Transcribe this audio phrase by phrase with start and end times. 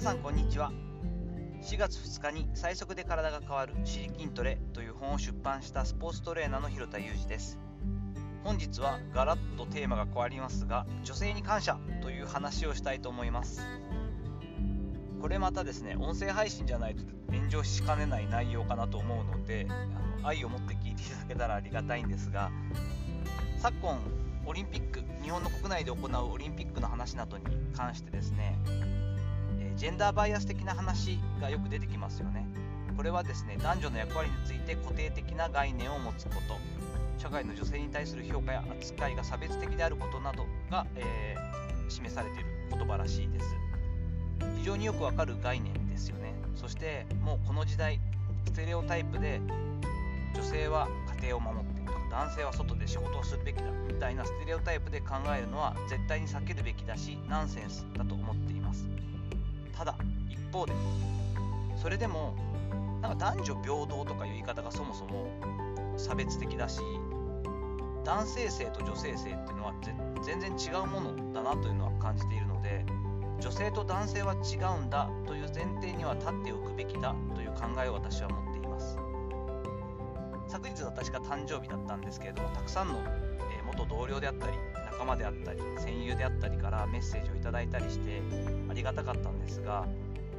[0.00, 0.72] 皆さんこんにちは。
[1.60, 7.58] 4月2日に最速で体が変わる「シリ筋トレ」という本を出版したスポーツトレーナーの広田裕二です。
[8.42, 13.60] 本日はガラッとテーマが変わりますが女性に感謝という話をしたいと思います。
[15.20, 22.50] これまたですね音声配信じゃないと炎上しかねない内容かなと思うのであの愛を持って聞いていただけたらありがたいんですが
[23.58, 24.00] 昨今
[24.46, 27.44] オリンピック日本の国内で行うオリンピックの話などに
[27.76, 28.58] 関してですね、
[29.80, 32.46] ジェンダーバイアス的な話がよく出てきますよね。
[32.98, 36.58] これはですね男女の役割について固定的な概念を持つこと。
[37.16, 43.46] 社会の女性に対する評価や扱いが差別的であることなどが、えー、示されている言葉らしいです。
[44.58, 46.34] 非常によくわかる概念ですよね。
[46.56, 48.00] そしてもうこの時代
[48.44, 49.40] ステレオタイプで
[50.34, 50.88] 女性は
[51.22, 58.86] 家庭を守って男性は外で仕事をするべきだみたいなステレオタイプで考えるのは絶対に避けるべきだしナンセンスだと思っています。
[59.80, 59.94] ただ
[60.28, 60.74] 一方で。
[61.74, 62.34] それでも
[63.00, 65.26] なんか男女平等とかいう言い方がそもそも
[65.96, 66.82] 差別的だし
[68.04, 69.74] 男性性と女性性っていうのは
[70.22, 72.84] 全然違うものだなというのは感じているので
[73.40, 78.98] 女性と男性は違うんだという前提には立っておくべきだという考えを私は持っています。
[80.46, 83.00] 昨日私が誕生日だったんですけれどもたくさんの、
[83.64, 84.52] 元同僚であったり
[85.00, 88.20] 仲間であったり戦友であったりからメッセージをいただいたりして
[88.68, 89.86] ありがたかったんですが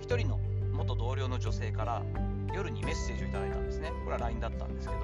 [0.07, 0.39] 1人の
[0.71, 2.03] 元同僚の女性から
[2.53, 3.91] 夜にメッセージをいただいたんですね。
[4.03, 5.01] これは LINE だったんですけど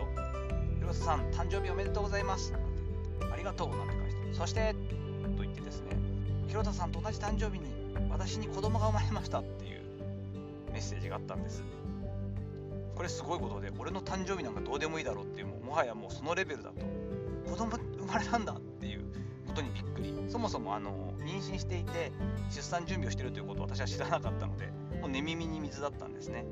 [0.78, 2.54] 広瀬さん誕生日おめでとうございます
[3.34, 4.76] ありがとうなんて返してそして
[5.36, 5.98] と言ってですね
[6.48, 7.66] 広田さんと同じ誕生日に
[8.12, 9.82] 私に子供が生まれましたっていう
[10.72, 11.64] メッセージがあったんです。
[12.96, 16.86] これすごいことで俺の誕生日なんかどうでもいいだろうっていうもうもはやもうそのレベルだと
[17.50, 19.08] 子供生まれたんだっていう
[19.58, 20.14] ことにびっくり。
[20.30, 22.12] そもそもあの妊娠していて
[22.50, 24.68] 出産準備をしているということを私は知らなかったので
[25.02, 26.46] もう寝耳に水だったんですね。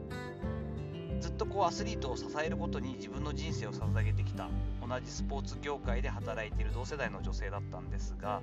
[1.19, 4.49] ずっとこうアスリートを支えることに自分の人生を捧げてきた
[4.85, 8.41] 同じスポーツ業界で働いている同世代の女性だったんですが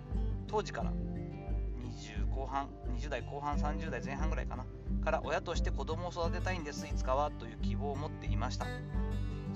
[0.49, 4.65] 当時から20後半20代後半30代前半ぐらいかな
[5.05, 8.67] から親として子供を育てたいんですいつかはという希望を持っていました。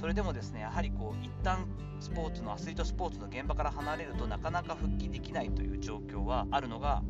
[0.01, 1.67] それでもですねやはりこう一旦
[2.01, 7.03] スポーツのアスリートスポーツの現場から離れるとなかなか復帰できないという状況はあるのが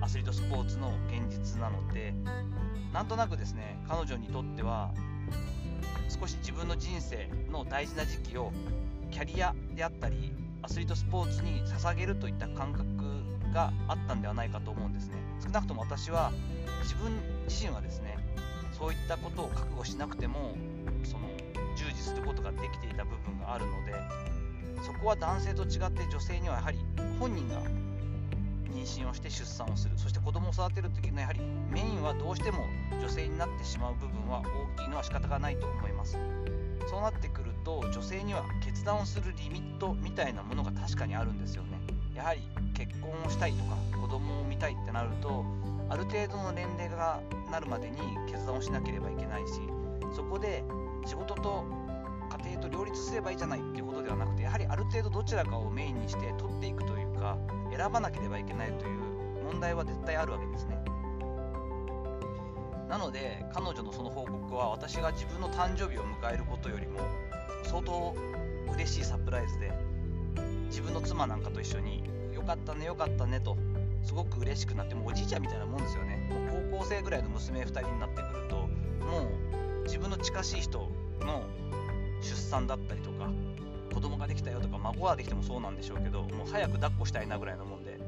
[0.00, 2.14] アスリートスポーツの現実なので
[2.92, 4.92] なんとなくですね彼女にとっては
[6.08, 8.52] 少し自分の人生の大事な時期を
[9.10, 12.84] キャリアであったりアスリートスポーツに捧げるといった感覚
[13.52, 15.16] があったんではないかと思うんですね。
[15.42, 16.32] 少なくとも私は
[16.82, 17.10] 自分
[17.48, 18.18] 自身はですね
[18.78, 20.54] そういったことを覚悟しなくても
[21.04, 21.28] その
[22.00, 23.94] することができていた部分があるので
[24.82, 26.78] そこは男性と違って女性にはやはり
[27.18, 27.62] 本人が
[28.72, 29.98] 妊娠をして出産をする。
[29.98, 31.40] そして子供を育てる時のやはり
[31.70, 32.64] メインはどうしても
[33.00, 34.42] 女性になってしまう部分は
[34.76, 36.16] 大きいのは仕方がないと思います。
[36.88, 41.78] そうなってくると女性には決断をするリミットみたいなものが確かにあるんですよね。
[42.14, 42.40] やはり
[42.74, 45.44] 結婚をしたいとか子供を産みたいってなると
[45.88, 49.60] ある程度の年齢がなるまでに決断をしなければいけないし
[50.14, 50.64] そこで
[51.06, 51.64] 仕事と
[52.30, 57.36] 家庭と両立すればいいじゃないっていうことではなくてやはりある程度どちらかをメインにして取っていくというか
[57.76, 59.00] 選ばなければいけないという
[59.44, 60.78] 問題は絶対あるわけですね。
[62.88, 67.00] なので彼女のその報告は私が自分の誕生日を迎えることよりも
[67.62, 68.16] 相当
[68.72, 69.70] 嬉しいサプライズで
[70.66, 72.02] 自分の妻なんかと一緒に
[72.34, 73.56] よかったねよかったねと
[74.02, 76.16] すごく嬉しくなってもうおじいちゃんみたいなもんですよね。
[76.30, 78.56] もう高校生ぐらいの娘2人になってくると
[79.04, 79.22] も
[79.82, 81.44] う自分の近しい人の
[82.20, 83.30] 出産だったりとか
[83.92, 87.98] 子供ができたよとか孫ができてもそうなんでしょうけどもう早く抱っこしたいなぐらいのもんで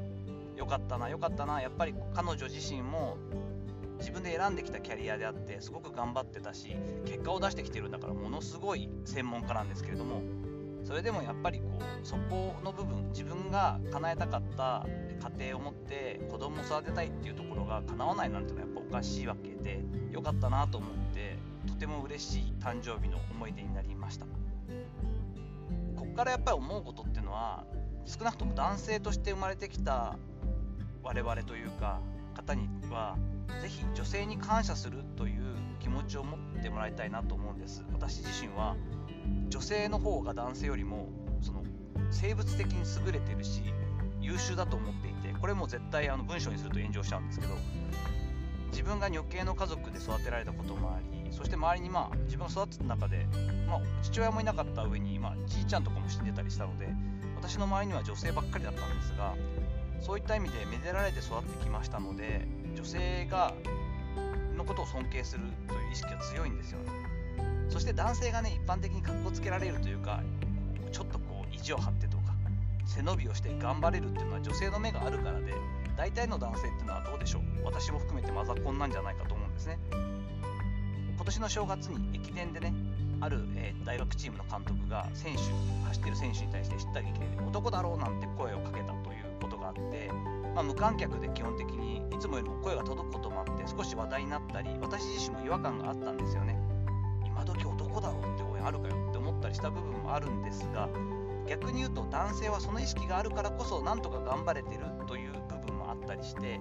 [0.57, 3.17] よかったなよかったなやっぱり彼女自身も
[3.99, 6.75] 自分で選んできたキャリアであってすごく頑張ってたし
[7.05, 10.21] 結果を出してきてるんだからものすごい専門家なんですけれども
[10.83, 14.85] それでもやっぱりこうそこの部分自分が叶えたかった
[15.39, 19.81] 家庭を持って子供を育てたいっていうところが叶わないなんていうのはやっぱおかしいわけで
[20.11, 21.22] よかったなと思って
[21.67, 24.25] とても嬉しい誕生日の思い出になりました。
[25.95, 27.65] こっからやっぱり思うことっていうのは
[28.05, 30.17] 少なくとも男性として生まれてきた
[31.01, 32.01] 我々というか
[32.35, 33.17] 方には
[33.61, 37.83] 是非女性に感謝するという気持ちを持ってもらいたいなと思うんです。
[37.93, 38.75] 私自身は
[39.49, 41.09] 女性の方が男性よりも
[41.41, 41.63] その
[42.11, 43.61] 生物的に優れてるし
[44.21, 47.53] 優秀だと思っていてこれも絶対あの文章にすると炎上しちゃうんですけど
[48.73, 53.27] 自分が女系の家族で育てられたこともありそして周りにまあ自分が育てた中で、
[53.67, 56.89] まあ、父親もいなかった上に、まあ、じいちゃんとかも死んでたりしたので
[57.35, 59.35] 私の周りには女性ばっかりだったんですが
[60.01, 63.53] そういった意味でめでられて育ってきましたので女性が
[64.57, 66.89] のことを尊敬するという意識が強いんですよね。
[67.69, 70.21] そして男性がね一般的にかっこつけられるというか
[70.91, 72.23] ちょっとこう意地を張ってとか
[72.85, 75.53] 背伸びをして頑張れるっていうのは女性の目があるからで
[75.95, 77.41] 大体の男性っていうのはどうでしょう？
[77.65, 79.77] 私も含めてマザコンなんじゃないかと思うんですね。
[81.15, 82.73] 今年の正月に駅伝でね
[83.21, 85.41] ある、えー、大学チームの監督が選手
[85.87, 90.11] 走ってる選手に対して知った激励で男だろうなんて声をかけたということがあって、
[90.55, 96.57] まあ、無観客で基本的にいつもよりも声が届くこともあって少し話題になったり私自身も違和感があったんですよね。
[97.25, 100.89] 今時男だろうって応援あるかよって思ったりした部分もあるんですが
[101.47, 105.33] 逆に言うと男性はその意識があるからこそなんとか頑張れてるという
[106.03, 106.59] ったりして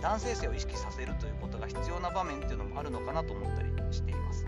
[0.00, 4.46] 男性性を意識させるということが必要な場面っていうのもあるのかなと思ったりしています。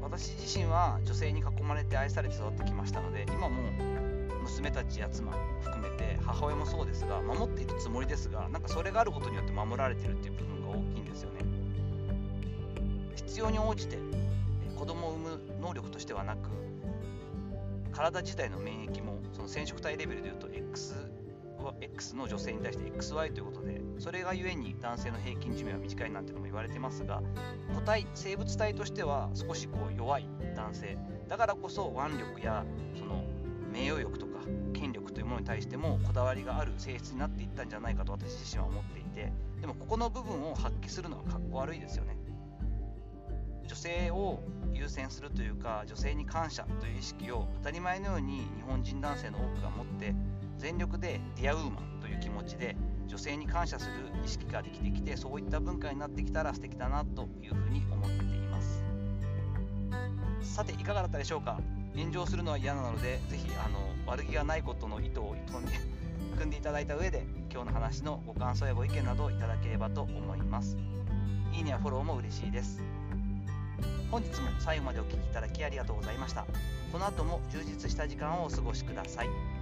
[0.00, 3.56] 私自身は女性に囲まれて愛されて育ってきましたので今も
[4.42, 11.40] 娘たちや妻含めて母親もそうですが守っているつもりですがなんかそれがあることによって守られてるっていう部分が大きいんですよね。
[13.16, 13.96] 必要に応じて
[14.78, 16.50] 子供を産む能力としてはなく
[17.92, 20.94] 体自体の免疫もその染色体レベルでいうと X,
[21.80, 27.22] X の女性に対して XY ということでそれがゆえに男性の平均寿命は短いなんてのも言われてますが
[27.74, 30.98] 個体生物体としては少しこう弱い男性。
[31.28, 32.64] だからこそ腕力や
[32.98, 33.24] その
[33.72, 34.32] 名誉欲とか
[34.74, 42.16] 権力というものに対してもこだわりがある性質になっていったんじゃないかと私自身は思っていてでもここの部分を発揮するのはかっこ悪いですよね。
[43.66, 44.40] 女性を
[44.74, 50.14] 優先するというか女性に感謝という意識を当たり前のように日本人男性の多くが持って
[50.58, 52.76] 全力でディアウーマンという気持ちで
[53.06, 53.92] 女性に感謝する
[54.24, 58.84] 意識ができてきてそういった文化になってきたら素敵だなというふうに思っています。
[60.42, 61.60] さていかがだったでしょうか？
[61.94, 65.72] 炎上するのは嫌なのでぜひあの悪気がないことの意図を組んで
[66.36, 70.76] 組んでいただいた上で今日の話のご感想やご意見などをいただければと思います。
[71.52, 72.82] いいねやフォローも嬉しいです。
[74.10, 76.46] 本日も最後までお聴きいただきありがとうございました。
[76.90, 79.61] この後も充実した時間をお過ごしください。